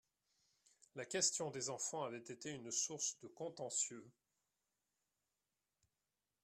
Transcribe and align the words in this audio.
La 0.95 1.05
question 1.05 1.51
des 1.51 1.69
enfants 1.69 2.01
avait 2.01 2.17
été 2.23 2.49
une 2.49 2.71
source 2.71 3.19
de 3.21 3.27
contentieux 3.27 4.03